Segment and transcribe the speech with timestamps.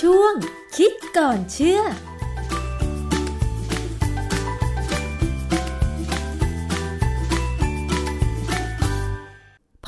[0.00, 0.34] ช่วง
[0.76, 1.80] คิดก่อนเชื่อ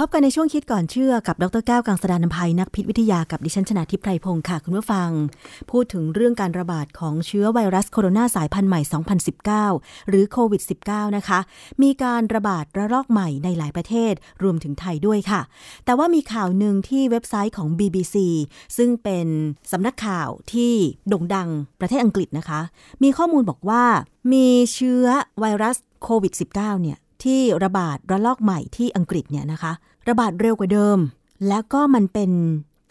[0.07, 5.11] บกันในช่วงคิดก่อนเชื่อกับดรแก้วกังสดานนภัยนักพิษวิทยากับดิฉันชนาทิพไพรพงศ์ค่ะ คุณผู้ฟัง
[5.71, 8.81] พูดถึงเรื่องการระบาดของเชื้อไวรัสโคโรนาสายพันธุ์ใหม่
[9.45, 11.39] 2019 หรือโควิด -19 นะคะ
[11.83, 14.13] มีการระบาดระลอกใหม่ในหลายประเทศ
[14.43, 15.41] รวมถึงไทยด้วยค่ะ
[15.85, 18.17] แต่ว่ามีข่าวหนึ่งที่เว็บไซต์ของ BBC
[18.77, 19.27] ซึ่งเป็น
[19.73, 20.73] สำนักข่าวที่
[21.09, 21.49] โด่งดัง
[21.81, 22.61] ประเทศอังกฤษนะคะ
[23.03, 23.85] มีข้อมูลบอกว่า
[24.33, 25.05] มีเชื้อ
[25.41, 29.73] ไวรัสโควิด -19 เนี่ยที่ระบาดระลอกใหม่ที่อังกฤษเนี่ยนะคะ
[30.09, 30.99] ระบาดเร็วกว่าเดิม
[31.49, 32.31] แล้วก็มันเป็น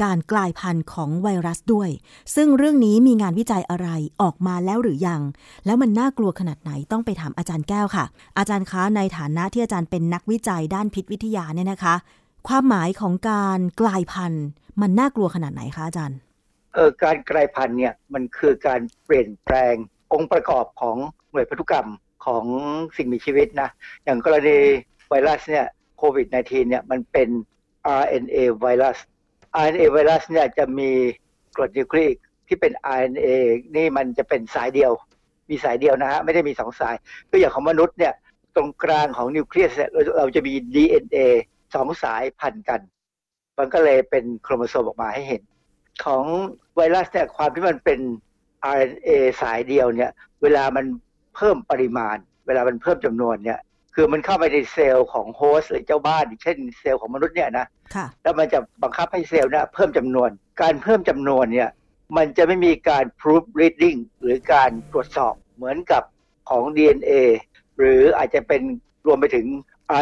[0.03, 1.89] การกลายพันธุ์ของไวรัสด้วย
[2.35, 3.87] ซึ่งเรื่องนี้มีงานวิจัยอะไร
[4.21, 5.21] ออกมาแล้วหรือยัง
[5.65, 8.05] แล้วมันน่ากลัวขนาดไหนต้องไปถามอาจารย์แก้วค่ะ
[8.37, 11.95] อาจารย์คะในฐานะที่อาจารย์เป็นนักวิจัยด้านพิษวิทยาเนี่ยนะคะ
[12.47, 14.45] ความหมายของการกลายพันธุ์
[14.81, 16.17] มันน่ากลัวขนาดไหนคะอาจารย์
[16.73, 19.73] เออการกลายพันธุ์เนี่ยมันคือการเปลี่ยนแปลง
[20.13, 20.97] องค์ประกอบของ
[21.31, 21.87] หน่วยพันธุกรรม
[22.25, 22.45] ของ
[22.97, 23.69] สิ่งมีชีวิตนะ
[24.03, 24.57] อย่างกรณี
[25.09, 25.65] ไวรัสเนี่ย
[26.03, 27.29] โควิด -19 เนี่ยมันเป็น
[28.01, 28.97] RNA ไวรัส
[29.63, 30.89] RNA ไวรัสเนี่ยจะมี
[31.55, 33.29] กรดนิวคลีอิกที่เป็น RNA
[33.75, 34.91] นี่มันจะเป็นสายเดียว
[35.49, 36.95] มีสายเดียวนะฮะไม่ได้มีสองสาย
[37.29, 38.13] ก็อย่างของมนุษย์เนี่ย
[38.55, 39.71] ตรงกลางของนิวเคลียส
[40.17, 41.17] เราจะมี DNA
[41.75, 42.79] สองสายพันกัน
[43.57, 45.41] มันก็เลยเป็นโครโมโซมออกมาให้เห็น
[46.05, 46.23] ของ
[46.75, 47.99] ไวรัสเนี่ยความที่มันเป็น
[48.75, 49.09] RNA
[49.41, 50.85] สายเดียวเนี่ย เวลามัน
[51.35, 53.59] เพิ่มปริมาณ เวลามันเพิ่มจำนวนเนี่ย
[53.95, 57.67] คือมันเข้าไปในเซลล์ของ host หรือเจ้าบ้านเช่นเซลล์ของมนุษย์เนี่ยนะ
[58.23, 60.29] แล้วมันจะบังคับให้เซลล์เนี่ยเพิ่มจำนวน
[60.61, 61.69] การเพิ่มจำนวนเนี่ย
[62.17, 66.03] มันจะไม่มีการ proof reading หรือการตรวจสอบเหมือนกับ
[66.49, 67.11] ของ DNA
[67.77, 68.61] หรืออาจจะเป็น
[69.07, 69.47] รวมไปถึง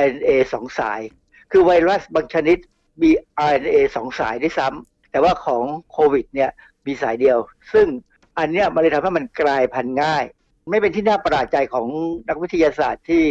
[0.01, 1.01] RNA สองสาย
[1.51, 2.57] คือไวรัสบางชนิด
[3.01, 3.11] มี
[3.51, 6.49] RNA สองสายด้วยซ้ำแต่ว่าของโควิดเนี่ย
[6.85, 7.37] มีสายเดียว
[7.73, 7.87] ซึ่ง
[8.37, 10.23] อันเนี้ยมันเลยทำให้มันกลายพันธุ์ง่าย
[10.69, 11.87] ไม่เป็นที่น่าประหลาดใจของ
[12.29, 13.23] นักวิทยาศาสตร์ที่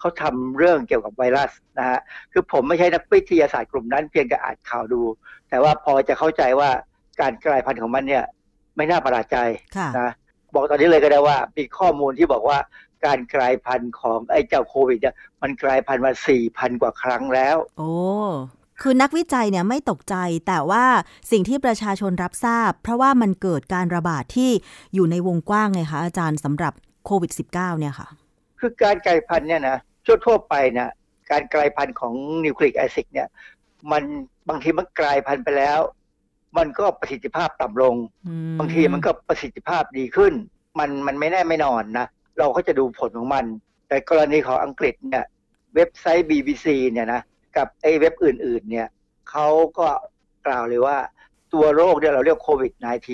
[0.00, 2.00] เขาทำเรื่องเกี่ยวกับไวรัสนะฮะ
[2.32, 5.02] คือผมไม่ใช่นักวิทยาศาสตร์กลุ่มนั้นเพียงแต่อ่านข่าวดู
[5.48, 6.70] แต่ว่าพอจะเข้าใจว่า
[7.20, 8.24] การกลายพันธุ์ของมันเนี่ย
[8.76, 9.38] ไม่น่าประหลาดใจ
[10.00, 10.10] นะ
[10.54, 12.58] บอกตอนนี้เลยก็ได้ว่ามีข้อมูลที่บอกว่า
[13.06, 17.92] การกลายพันธุ์ของไอ้เจ้าโควิดเนี่ยมันกลายพันธุ์มาสี่พันกว่าครั้งแล้ว โอ้
[18.82, 20.14] คือนักวิจัยเนี่ยไม่ตกใจ
[20.46, 20.84] แต่ว่า
[21.30, 24.50] สิ่งที่ประชาชนรับทราบ เพราะว่ามันเกิดการระบาดที่
[24.94, 26.72] อยู่ในวงกว้างไงคะอาจารย์สำหรับ
[27.04, 28.08] โควิด -19 เนี่ยค่ะ
[28.60, 30.90] คือการกลายพันธุ์เนี่ยนะ ทั่วทั่วไปนะ
[31.30, 32.14] การกลายพันธุ์ของ
[32.44, 33.28] นิวคลีอิกแอซิดเนี่ย
[33.92, 34.02] มัน
[34.48, 35.80] บางทีมันกลายพันธุ์ไปแล้ว
[36.58, 37.94] มันก็ประสิทธิภาพต่ำลง
[38.58, 40.32] บางทีมันก็ประสิทธิภาพดีขึ้น
[40.78, 42.06] มันมันไม่แน่ไม่นอนนะ
[42.38, 43.44] เราก็จะดูผลของมัน
[43.88, 45.24] แต่กรณีของอังกฤษเนี่ย
[45.74, 47.20] เว็บไซต์ BBC เนี่ยนะ
[47.56, 48.88] กับไอ้เว็บอื่น ๆ เนี่ย
[49.30, 49.48] เขา
[49.78, 49.88] ก็
[50.46, 50.96] กล่าวเลยว่า
[51.52, 52.72] ตัวโรคเนี่ยเราเรียกโควิด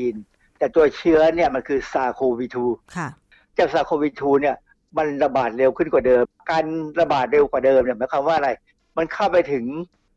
[0.08, 4.56] -19 แต่ตัวเชื้อเนี่ยมันคือซาโควี2เจ้าซาโควี2เนี่ย
[4.96, 6.64] มันระบาดเร็วขึ้นกว่าเดิม การ
[7.00, 8.50] ระบาดเร็วกว่าเดิมเนี่ยหมายความว่าอะไร
[8.96, 9.64] มันเข้าไปถึง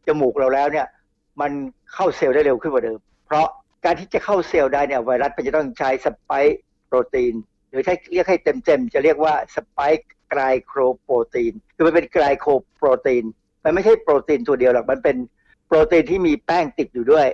[0.07, 0.87] จมูกเราแล้วเนี่ย
[1.41, 1.51] มัน
[1.93, 3.47] เข้าเซลล์ได้เร็วขึ้นกว่าเดิม เพราะ
[3.85, 7.33] การที่จะเข้าเซลล์ได้เนี่ยไวรัสมันจะต้องใช้สไปค์โปรตีน
[7.69, 13.23] หรือถ้าเรียกให้เต็มๆจะเรียกว่าสไปค์ไกลโครโปรตีน คือมันเป็นไกลโครโปรตีน
[13.63, 15.17] มันไม่ใช่โปรตีนตัวเดียวหรอก มันเป็น
[15.67, 17.27] โปรตีนที่มีแป้งติดอยู่ด้วย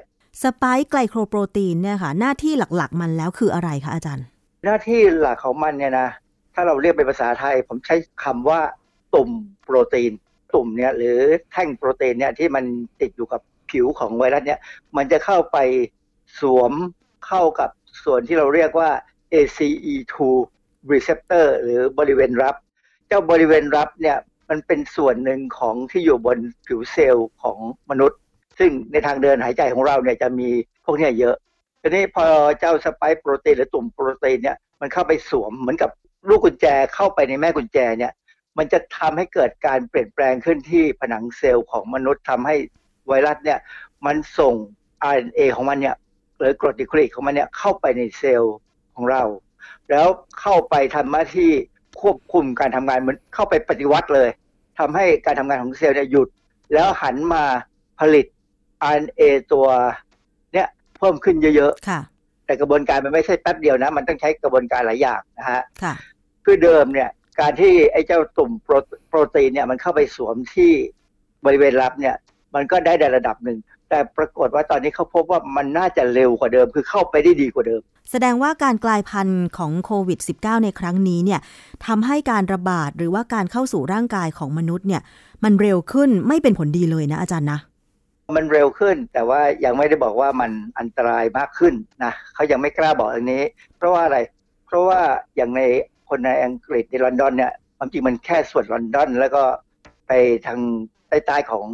[0.43, 4.25] สไปค์ไกลโครโปรตีนเนี่ยค่ะ หน้าที่หลักๆ มันแล้วคืออะไรคะอาจารย์
[4.65, 6.09] หน้าที่หลักของมันเนี่ยนะ
[6.53, 8.61] ถ้าเราเรียกเป็นภาษาไทย ผมใช้คำว่า
[9.15, 9.29] ตุ่ม
[9.63, 10.11] โปรตีน
[10.53, 11.17] ตุ่มเนี่ยหรือ
[11.51, 12.65] แท่งโปรตีนเนี่ยที่มัน
[13.01, 13.41] ติดอยู่กับ
[13.71, 14.59] ผิวของไวรัสเนี่ย
[14.97, 15.57] มันจะเข้าไป
[16.39, 16.71] สวม
[17.27, 17.69] เข้ากับ
[18.03, 18.89] ส่วนที่เราเรียกว่า
[19.33, 20.15] ACE2
[20.91, 22.55] receptor หรือบริเวณรับ
[23.07, 24.17] เจ้าบริเวณรับเนี่ย
[24.49, 26.37] มันเป็นส่วนหนึ่งของที่อยู่บน
[26.67, 27.57] ผิวเซลล์ของ
[27.89, 28.19] มนุษย์
[28.59, 30.49] ซึ่งในทางเดินหายใจของเราเนี่ยจะมี
[30.85, 31.35] พวกนี้เยอะ
[31.81, 32.25] ทีนี้พอ
[32.59, 35.89] เจ้าสไปค์โปรตีนหรือตุ่มโปรตีนเนี่ยมันเข้าไปสวมเหมือนกับ
[36.27, 38.13] ลูกกุญแจเข้าไปในแม่กุญแจเนี่ย
[38.57, 42.55] มันจะทำให้เกิดการเปลี่ยนแปลงขึ้นที่ผนังเซลล์ของมนุษย์ทำให้
[43.07, 43.59] ไวรัสเนี่ย
[44.05, 44.53] มันส่ง
[45.15, 45.95] RNA ของมันเนี่ย
[46.37, 48.55] หรือกรดนิโคลิกของมันเนี่ยเข้าไปในเซลล์
[48.95, 49.23] ของเรา
[49.89, 50.07] แล้ว
[50.41, 51.51] เข้าไปทำหน้าที่
[52.01, 54.29] ควบคุมการทำงานเหมือนเข้าไปปฏิวัติเลย
[54.79, 56.27] ทำให้การทำงานของเซลล์เนี่ยหยุด
[56.73, 57.43] แล้วหันมา
[57.99, 58.25] ผลิต
[58.95, 59.21] RNA
[59.53, 59.67] ตัว
[60.53, 60.67] เนี่ย
[60.97, 65.61] เพิ่มขึ้นเยอะๆแต่กระบวนการมันไม่ใช่แป๊บเดียวนะ มันต้องใช้กระบวนการหลายอย่างนะฮะ
[66.45, 67.09] คือเดิมเนี่ย
[67.39, 68.51] การที่ไอ้เจ้าตุ่ม
[69.09, 70.71] โปรตีนเนี่ยมันเข้าไปสวมที่
[71.45, 72.15] บริเวณรับเนี่ย
[72.55, 73.57] มันก็ได้ในระดับหนึ่ง
[73.89, 77.81] แต่ปรากฏว่าตอนนี้เขาพบว่ามันน่าจะเร็วกว่าเดิม คือเข้าไปได้ดีกว่าเดิม
[78.11, 81.39] แสดงว่าการกลายพันธุ์ของโควิด -19 ในครั้งนี้เนี่ย
[81.85, 85.01] ทำให้การระบาดหรือว่าการเข้าสู่ร่างกายของมนุษย์เนี่ย
[85.43, 87.59] มันเร็วขึ้นไม่เป็นผลดีเลยนะอาจารย์นะ
[88.35, 91.73] มันเร็วขึ้น แต่ว่ายังไม่ได้บอกว่ามันอันตรายมากขึ้น
[92.03, 93.43] นะเขายังไม่กล้าบอกอันนี้
[93.77, 94.17] เพราะว่าอะไร
[94.67, 94.99] เพราะว่า
[95.35, 95.61] อย่างใน
[96.13, 99.43] คนในอังกฤษในลอนดอนเนี่ยความจริงมันแค่ส่วนลอนดอน แล้วก็
[100.07, 100.11] ไป
[100.45, 100.59] ทาง
[101.09, 101.65] ใต้ๆของ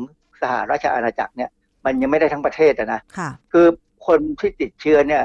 [0.42, 1.50] สหราชอาณาจักรเนี่ย
[1.86, 3.68] มันยังไม่ได้ทั้งประเทศนะค่ะคือ
[4.08, 5.24] คนที่ติดเชื้อเนี่ย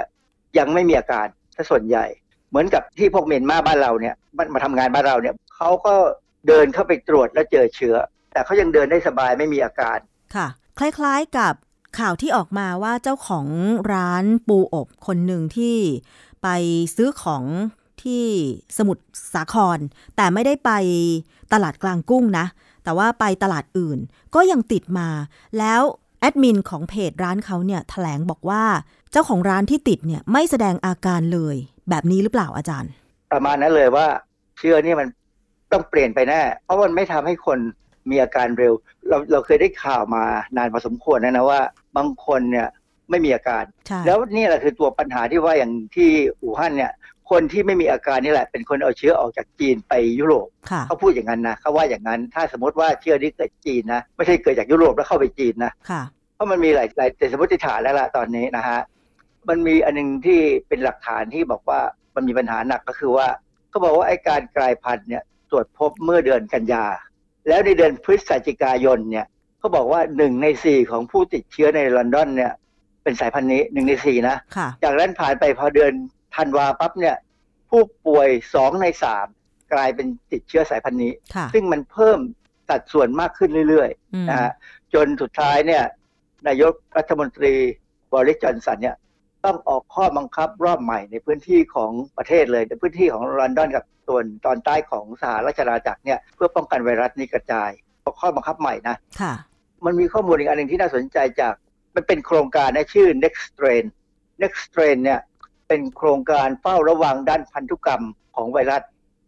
[0.58, 2.04] ยังไม่มีอาการถ้าส่วนใหญ่
[2.48, 5.94] เหมือนกับที่พวกเมียนมาบ้านเราเนี่ยมันมาทำงานบ้านเราเนี่ยเขาก็
[6.48, 7.96] เดินเข้าไปตรวจแล้วเจอเชื้อ
[8.32, 9.98] แต่เขายังเดินได้สบายไม่มีอาการ
[10.34, 10.46] ค่ะ
[10.78, 11.54] คล้ายๆกับ
[11.98, 13.46] ข่าวที่ออกมาว่าเจ้าของ
[13.92, 15.76] ร้านปูอบคนหนึ่งที่
[16.42, 16.48] ไป
[16.96, 17.44] ซื้อของ
[18.02, 18.24] ที่
[18.78, 19.02] สมุทร
[19.34, 19.78] สาคร
[20.16, 20.70] แต่ไม่ได้ไป
[21.52, 22.46] ตลาดกลางกุ้งนะ
[22.84, 23.98] แต่ว่าไปตลาดอื่น
[24.34, 25.08] ก็ยังติดมา
[25.58, 25.82] แล้ว
[26.20, 28.62] แอดมินของเพจร้านเขาเนี่ยแถลงบอกว่า
[29.12, 31.56] เจ้าของร้านที่ติดเนี่ยไม่แสดงอาการเลย
[31.90, 32.90] แบบนี้หรือเปล่าอาจารย์
[33.32, 34.06] ประมาณนั้นเลยว่า
[34.58, 35.08] เชื้อนี่มัน
[35.72, 37.58] ต้องเปลี่ยนไปแน่เพราะมันไม่ทำให้คน
[38.10, 38.72] มีอาการเร็ว
[39.08, 40.24] เราเราเคยได้ข่าวมา
[40.56, 41.60] นานพอสมควรนะนะว่า
[41.96, 42.68] บางคนเนี่ย
[43.10, 46.08] ไม่มีอาการใช่แล้วนี่แหละคือตัวปัญหาที่ว่าอย่างที่
[46.42, 46.92] อู่ฮั่นเนี่ย
[47.30, 56.02] คนที่ไม่มีอาการนี่แหละ เป็นคนเอาเชื้อออกจากจีนไปยุโรปค่ะเขาพูดอย่างนั้นนะเขาว่าอย่างนั้น ถ้าสมมติว่าเชื้อนี้เกิดจีนนะไม่ใช่เกิดจากยุโรปแล้วเข้าไปจีนนะค่ะ
[56.34, 58.80] เพราะมันมีหลายหลายแต่สมมติฐานแล้วล่ะตอนนี้นะฮะ
[59.48, 61.80] มันมีอันหนึงที่เป็นหลักฐานที่บอกว่า
[62.14, 63.26] มันมีปัญหาหนักก็คือว่า
[63.70, 66.84] เขาบอกว่าไอ้การกลายพันธุ์เนี่ยตรวจพบเมื่อเดือนกันยา
[67.48, 69.26] แล้วในเดือนพฤศจิกายนเนี่ย
[69.58, 72.52] เขาบอกว่าหนึ่งในสี่ของผู้ติดเชื้อในลอนดอนเนี่ย
[73.02, 75.92] เป็นสายพันธุ์นี้หนึ่งในสี่นะค่ะจากนั้นผ่านไปพอเดือน
[76.36, 77.16] ธันวาปั๊บเนี่ย
[77.70, 79.26] ผู้ป่วยสองในสาม
[79.72, 82.18] กลายเป็นติดเชื้อสายพันธุ์นี้ค่ะซึ่งมันเพิ่ม
[82.68, 84.52] สัดส่วนมากขึ้นเรื่อยอืมๆนะฮะ
[84.94, 85.82] จนสุดท้ายเนี่ย
[86.48, 87.54] นายกรัฐมนตรี
[88.12, 88.96] บริจอนสันเนี่ย
[89.44, 97.70] ต้องออกข้อบังคับรอบใหม่ในพื้นที่ของประเทศเลย ในพื้นที่ของลอนดอนกับส่วนตอนใต้ของสหราชอาณาจักรเนี่ยเพื่อป้องกันไวรัสนี้กระจาย
[98.04, 99.34] ออกข้อบังคับใหม่นะค่ะ
[99.84, 101.54] มันมีข้อมูลอีกอันหนึ่งที่น่าสนใจจาก
[101.94, 103.84] มันเป็นโครงการนะชื่อ Next Strain
[104.42, 105.20] Next Strain เนี่ย
[105.68, 108.02] เป็นโครงการเฝ้าระวังด้านพันธุกรรม
[108.36, 108.82] ของไวรัส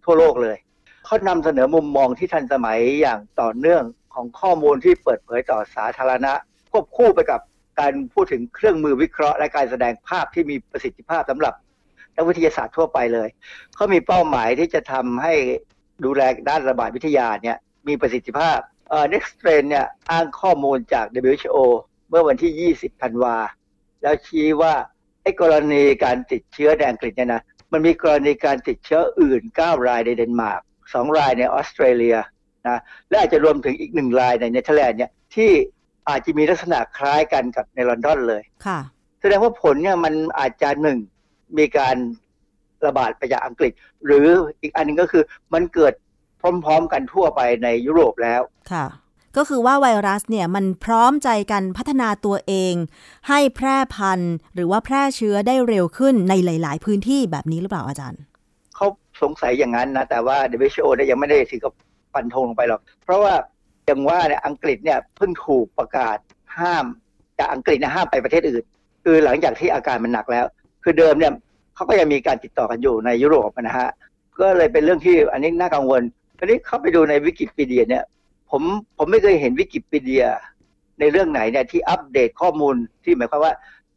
[0.04, 0.56] ทั่วโลกเลย
[1.04, 3.82] เขานำเสนอมุมมองที่ทันสมัยอย่างต่อเนื่อง
[4.14, 6.32] ของข้อมูลที่เปิดเผยต่อสาธารณะ
[6.70, 7.40] ควบคู่ไปกับ
[7.80, 11.54] การพูดถึงเครื่องมือวิเคราะห์ และการแสดงภาพที่มีประสิทธิภาพสำหรับ
[12.16, 13.28] นักวิทยาศาสตร์ทั่วไปเลย
[13.74, 15.34] เขามีเป้าหมายที่จะทำให้
[16.04, 21.58] ดูแลด้านระบาดวิทยาเนี่ยมีประสิทธิภาพเอ่อ Nextstrain เนี่ยอ้างข้อมูลจาก WHO
[22.08, 23.36] เมื่อวันที่ 20 ธันวา
[24.02, 24.74] แล้วชี้ว่า
[25.26, 27.42] ไอ้กรณีการติดเชื้อในอังกฤษเนี่ยนะ
[27.72, 32.16] มันมีกรณีการติดเชื้ออื่น 9 รายในเดนมาร์ก2รายในออสเตรเลีย
[32.68, 32.78] นะ
[33.08, 35.50] และอาจจะรวมถึงอีกหนึ่งรายในเนเธอร์แลนด์เนี่ยที่
[36.08, 38.78] อาจจะมีลักษณะคล้ายกันกับในลอนดอนเลยค่ะ
[39.20, 40.98] แสดงว่าผลเนี่ยมันอาจจะหนึ่ง
[41.58, 41.96] มีการ
[42.86, 43.72] ระบาดไปจากอังกฤษ
[44.06, 44.26] หรือ
[44.60, 45.22] อีกอันหนึงก็คือ
[45.54, 45.94] มันเกิด
[46.40, 48.42] พร้อม ๆ กันทั่วไปในยุโรปแล้ว
[48.72, 48.86] ค่ะ
[49.36, 52.74] ก็คือว่าไวรัสเนี่ยมันพร้อมใจกันพัฒนาตัวเอง
[53.28, 58.20] ให้แพร่พันธุ์ หรือว่าแพร่เชื้อได้เร็วขึ้นในหลาย ๆ พื้นที่แบบนี้หรือเปล่าอาจารย์
[58.76, 58.86] เขา
[59.22, 61.72] สงสัยอย่างนั้นนะแต่ว่า WHO เนี่ยยังไม่ได้ถึงกับ
[62.14, 63.34] ฟันธงลงไปหรอก เพราะว่า
[63.86, 66.16] อย่างว่าเนี่ยอังกฤษเนี่ยเพิ่งถูกประกาศ
[66.58, 66.84] ห้าม
[67.38, 68.64] จากอังกฤษนะห้ามไปประเทศอื่น
[69.04, 70.44] คือหลังจากที่อาการมันหนักแล้ว
[70.82, 71.32] คือเดิมเนี่ย
[71.74, 73.88] เขาก็ยังมีการติดต่อกันอยู่ในยุโรปนะฮะ
[74.40, 76.02] ก็เลยเป็นเรื่องที่อันนี้น่ากังวล
[76.38, 78.04] ทีนี้เข้าไปดูในวิกิพีเดียเนี่ย
[78.50, 78.62] ผม
[78.96, 80.24] ผมไม่เคยเห็นวิกิพีเดีย
[81.00, 83.52] ในเรื่องไหนเนี่ยที่อัปเดตข้อมูลที่หมายความว่า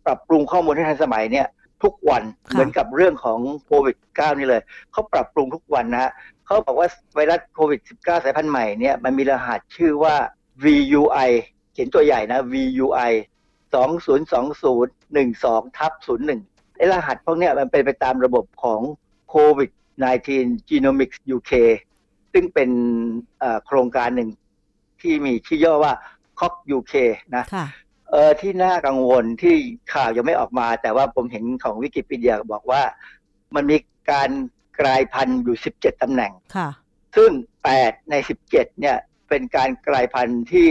[0.06, 1.48] ปรับปรุงข้อมูลให้ทันสมัยเนี่ย
[1.84, 6.12] ทุกวันค่ะเหมือนกับเรื่องของโควิด -19 นี่เลยเขาปรับปรุงทุกวันนะฮะ
[6.46, 10.16] เขาบอกว่าไวรัสโควิด -19 สายพันธุ์ใหม่เนี่ยมันมีรหัสชื่อว่า
[10.64, 11.30] VUI
[11.74, 13.12] เขียนตัวใหญ่นะ VUI
[13.74, 15.92] 202012ทับ
[16.36, 18.82] 01ไอ้รหัสพวกเนี้ยมันเป็นไปตามระบบของ
[19.34, 19.72] COVID
[20.20, 21.54] 19 Genomics UK
[22.34, 22.70] ซึ่งเป็น
[23.40, 24.30] เอ่อโครงการหนึ่ง
[25.02, 25.94] ที่มีชื่อย่อว่า
[26.40, 26.94] COC UK
[27.36, 27.66] นะค่ะ
[28.12, 29.56] เออที่น่ากังวลที่
[29.94, 32.82] ข่าวยังไม่ออกมา แต่ว่าผมเห็นของวิกิพีเดียบอกว่า
[33.56, 33.78] มันมี
[34.12, 34.30] การ
[34.80, 36.70] กลายพันธุ์อยู่ 17 ตำแหน่งค่ะ
[37.16, 37.32] ซึ่ง
[37.72, 38.16] 8 ใน
[38.48, 38.98] 17 เนี่ย
[39.30, 40.70] เป็นการกลายพันธุ์ที่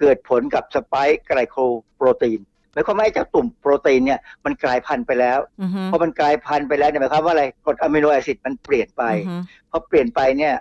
[0.00, 1.56] เกิดผลกับสไปค์ไกลโค
[1.96, 2.40] โปรตีน
[2.72, 9.36] หมายความว่าไอ้เจ้าตุ่มโปรตีนเนี่ยมันกลายพันธุ์ไปแล้วอือฮึพอมันกลายพันธุ์ไปแล้วเนี่ยหมายความว่าอะไรกรดอะมิโนแอซิดมันเปลี่ยนไปอือฮึ
[9.70, 10.54] พอเปลี่ยนไปเนี่ย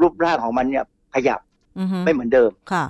[0.00, 1.40] รูปร่างของมันเนี่ยขยับ
[1.78, 2.84] อือฮึไม่เหมือนเดิมค่ะ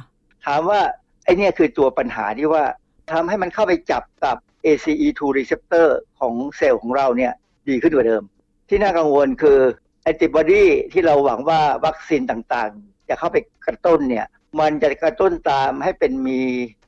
[0.46, 0.80] ถามว่า
[1.24, 2.64] ไอ้เนี่ยคือตัวปัญหาที่ว่า
[3.12, 4.36] ทำให้มันเข้าไปจับกับ
[4.66, 5.88] ACE2 receptor
[6.18, 7.32] ของเซลล์ของเราเนี่ย
[7.68, 8.22] ดีขึ้นกว่าเดิม
[8.68, 9.58] ที่น่ากังวลคือ
[10.02, 13.36] แอนติบอดีที่เราหวังว่าวัคซีนต่างๆ จะเข้าไป
[13.66, 14.26] กระตุ้นเนี่ย
[14.60, 16.40] มันจะกระตุ้นตามให้เป็นมี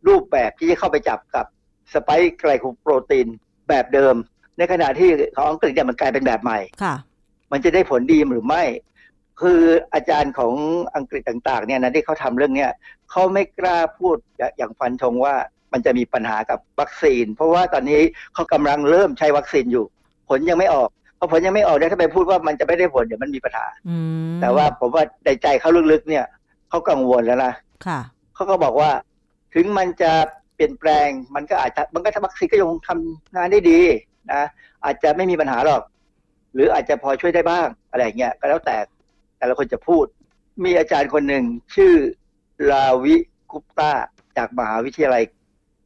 [0.09, 1.47] รูปแบบที่จะเข้าไปจับกับ
[1.93, 3.27] สไปค์ไกลโคโปรตีน
[3.69, 4.15] แบบเดิม
[4.59, 6.95] ในขณะที่ของอังกฤษเนี่ยมันกลายเป็นแบบใหม่ค่ะ
[7.53, 8.63] มันจะได้ผลดีหรือไม่
[9.43, 9.61] คือ
[9.95, 10.53] อาจารย์ของ
[10.97, 12.71] อังกฤษต่างๆเนี่ยนะที่เขาทำเรื่องเนี้ย
[13.11, 14.17] เขาไม่กล้าพูด
[14.57, 15.35] อย่างฟันธงว่า
[15.73, 18.01] มันจะมีปัญหากับวัคซีน เพราะว่าตอนนี้
[18.35, 19.85] เขากำลังเริ่มใช้วัคซีนอยู่
[20.29, 23.97] ผลยังไม่ออกพอผลยังไม่ออกเนี่ยถ้าไปพูดว่ามันจะไม่ได้ผลเดี๋ยวมันมีปัญหาอื
[24.29, 26.25] มแต่ว่าผมว่าในใจเขาลึกๆเนี่ย
[26.69, 27.53] เขากังวลแล้วนะ
[27.87, 28.01] ค่ะ
[28.35, 28.91] เขาก็บอกว่า
[29.55, 30.13] ถึงมันจะ
[30.55, 33.81] เปลี่ยนแปลงมันก็อาจจะมันก็วัคซีนก็ยังคงทำงานได้ดี
[34.33, 34.43] นะ
[34.85, 35.83] อาจจะไม่มีปัญหาหรอก
[36.55, 38.77] หรืออาจจะพอช่วยได้บ้างอะไรอย่างเงี้ยก็แล้วแต่
[39.43, 40.07] แต่ละคนจะพูด
[40.65, 41.45] มีอาจารย์คนหนึ่ง
[41.75, 41.95] ชื่อ
[42.71, 43.17] ลาวิ
[43.51, 43.93] กุปตา
[44.37, 45.23] จากมหาวิทยาลัย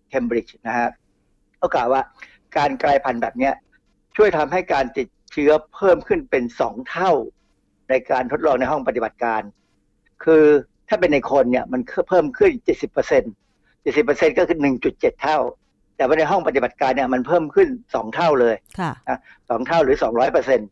[0.08, 0.88] เคมบริดจ์นะฮะ
[1.58, 2.02] เขากล่าวว่า
[2.56, 3.54] การกลายพันธุ์แบบเนี้ย
[4.16, 7.12] ช่วยทำให้การติดเชื้อเพิ่มขึ้นเป็นสองเท่า
[7.90, 9.42] ในการทดลองในห้องปฏิบัติการ
[10.24, 10.44] คือ
[10.88, 13.32] ถ้าเป็นในคนเนี่ยมันเพิ่มขึ้น 70เปอร์เซ็นต์
[13.68, 14.58] 70เปอร์เซ็นต์ก็คือ
[14.90, 15.38] 1.7 เท่า
[15.96, 18.90] แต่ว่าในห้องปฏิบัติการเนี่ยมันเพิ่มขึ้น2เท่าเลยค่ะ
[19.48, 20.68] สองเท่าหรือ 200เปอร์เซ็นต์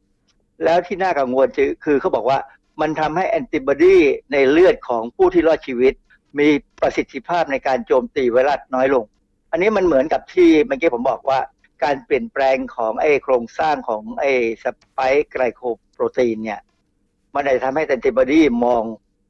[0.64, 1.46] แล้วที่น่ากังวล
[1.84, 2.38] คือเขาบอกว่า
[2.80, 3.96] มันทำให้แอนติบอดี
[4.32, 5.94] ในเลือดของผู้ที่รอดชีวิต
[6.38, 6.48] มี
[6.80, 9.04] ประสิทธิภาพในการโจมตีไวรัสน้อยลง
[9.50, 11.40] อันนี้มันเหมือนกับที่เมื่อกี้ผมบอกว่า
[11.84, 15.60] การเปลี่ยนแปลงของไอ้โครงสร้างของไอ้สไปค์ไกลโค
[15.94, 16.60] โปรตีนเนี่ย
[17.34, 18.82] มันอาจจะทำให้แอนติบอดีมอง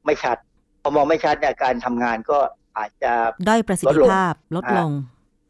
[0.05, 0.37] ไม่ชัด
[0.81, 2.39] พอมองไม่ชัดเนี่ยการทำงานก็
[2.77, 3.11] อาจจะ
[3.49, 4.91] ด้อยประสิทธิภาพลดลง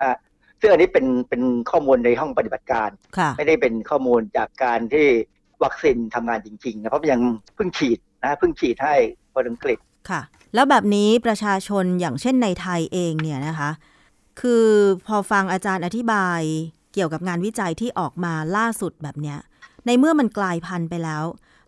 [0.04, 0.16] อะ
[0.60, 5.08] ซึ่งอันนี้เป็นเป็นข้อมูลในห้องปฏิบัติการค่ะไม่ได้เป็นข้อมูลจากการที่
[5.64, 7.22] วัคซีนทำงานจริงๆนะเพราะยัง
[7.56, 8.96] เพิ่งฉีดนะเพิ่งฉีดให้
[9.34, 9.78] คนอังกฤษ
[10.10, 10.22] ค่ะ
[10.54, 13.72] แล้วแบบนี้ประชาชนอย่างเช่นในไทยเองเนี่ยนะคะ
[14.42, 14.68] คือ
[15.08, 16.42] พอฟังอาจารย์อธิบาย
[16.94, 19.40] เกี่ยวกับงานวิจัยที่ออกมาล่าสุดแบบเนี้ย
[19.86, 21.24] ในเมื่อมันกลายพันธุ์ไปแล้ว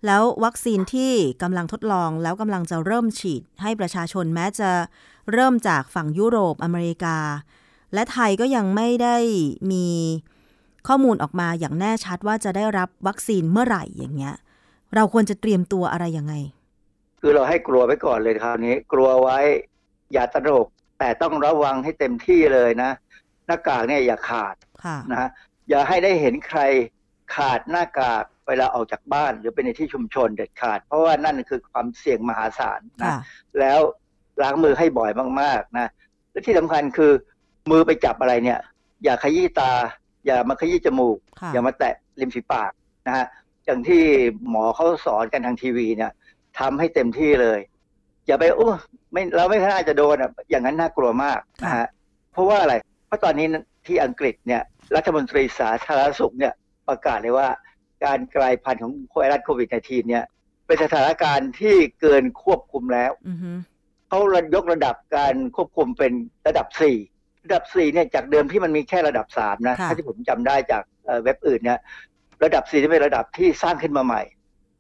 [0.06, 4.70] แล้ววัคซีนที่กำลังทดลองแล้วกำลังจะเริ่มฉีดให้ประชาชนแม้จะ
[5.34, 7.18] เริ่มจากฝั่งยุโรปอเมริกา
[7.94, 9.18] และไทยก็ยังไม่ได้
[9.72, 9.88] มี
[10.88, 14.36] ข้อมูลออกมาอย่างแน่ชัดว่าจะได้รับวัคซีนเมื่อไหร่อย่างเงี้ย
[14.96, 16.34] เราควรจะเตรียมตัวอะไรยังไง
[17.22, 19.40] คือเราให้กลัวไว้ก่อนเลยคราวนี้ กลัวไว้
[20.14, 20.68] อย่าตระหนก
[21.00, 22.92] แต่ต้องระวังให้เต็มที่เลยนะ
[23.48, 25.30] หน้ากากเนี่ยอย่าขาดค่ะนะฮะ
[25.70, 26.62] อย่าให้ได้เห็นใคร
[27.36, 33.18] ขาดหน้ากากเวลาออกจากบ้านหรือเป็นในที่ชุมชนเด็ดขาด เพราะว่านั่นคือความเสี่ยงมหาศาลนะค่ะ
[33.60, 33.80] แล้ว
[34.42, 35.92] ล้างมือให้บ่อยมากๆนะ
[36.32, 37.12] และที่สำคัญคือ
[37.72, 38.60] มือไปจับอะไรเนี่ย
[39.04, 39.72] อย่าขยี้ตา
[40.28, 42.72] อย่ามาขยี้จมูกค่ะอย่ามาแตะริมฝีปาก
[43.08, 43.26] นะฮะ
[43.66, 44.04] อย่างที่
[44.50, 46.12] หมอเขาสอนกันทางทีวีเนี่ย
[46.60, 47.60] ทำให้เต็มที่เลย
[48.28, 48.70] อย่าไปโอ้
[49.12, 51.88] ไม่เราไม่น่าจะโดนอะอย่างนั้นน่ากลัวมากนะฮะ
[52.32, 52.74] เพราะว่าอะไร
[53.08, 53.48] เพราะตอนนี้
[53.86, 54.62] ที่อังกฤษเนี่ย
[54.96, 56.54] รัฐมนตรีสาธารณสุขเนี่ย
[56.88, 57.50] ประกาศเลยว่า
[58.06, 60.24] การกลายพันธุ์ของไวรัสโควิด -19 เนี่ย
[60.66, 63.52] เป็นสถานการณ์ที่เกินควบคุมแล้วอือฮึ
[64.08, 64.20] เขา
[64.56, 66.14] ยกระดับการควบคุมเป็น
[66.48, 67.17] ระดับ4
[67.48, 71.80] ระดับ4เนี่ยจากเดิมที่มันมีแค่ระดับ3นะค่ะถ้าที่ผมจำได้จากเอ่อเว็บอื่นเนี่ย
[72.44, 74.22] ระดับ4ที่เป็นระดับที่สร้างขึ้นมาใหม่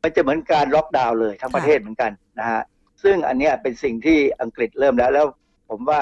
[0.04, 2.62] มันจะเหมือนการล็อกดาวน์เลยทั้งประเทศเหมือนกันนะฮะ
[3.04, 5.26] ซึ่งอันเนี้ยเป็นสิ่งที่อังกฤษเริ่มแล้ว แล้ว
[5.70, 6.00] ผมว่า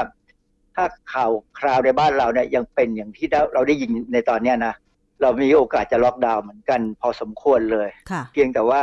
[0.75, 4.73] ถ้าข่าวคราวในบ้านเราเนี่ยยังเป็นอย่างที่เราได้ยินในตอนเนี้ยนะ
[5.21, 8.81] เรามีโอกาสจะล็อกดาวน์เหมือนกัน พอสมควรเลยค่ะเพียงแต่ว่า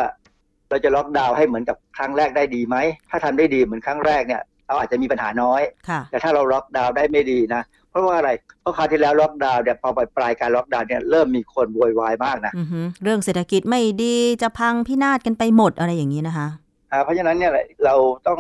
[0.69, 2.77] เราจะล็อกดาวน์ให้เหมือนกับครั้งแรกได้ดีไหม
[3.11, 16.47] ถ้าทำได้ดีเหมือนครั้งแรกเนี่ย เราอาจจะมีปัญหาน้อยค่ะแต่ถ้าเราล็อกดาวน์ได้ไม่ดีนะเพราะว่าอะไรเพราะคราวที่แล้วล็อกดาวน์เนี่ยพอปลายปลายการล็อกดาวน์เนี่ยเริ่มมีคนโวยวายมากนะอือฮึเรื่องเศรษฐกิจไม่ดีจะพังพินาศกันไปหมดอะไรอย่างนี้นะคะ
[16.93, 17.53] อ่าเพราะฉะนั้นเนี่ย
[17.85, 17.95] เรา
[18.27, 18.39] ต้อง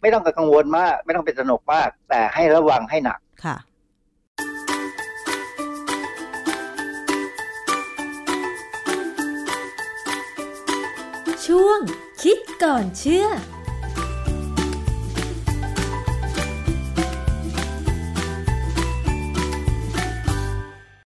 [0.00, 3.56] ไม่ต้องกังวลมาก ไม่ต้องเป็นสนุกมาก แต่ให้ระวังให้หนักค่ะ
[11.46, 11.80] ช่วง
[12.22, 13.26] คิดก่อนเชื่อ